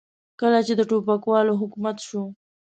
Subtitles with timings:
[0.39, 2.23] کله چې د ټوپکوالو حکومت شو.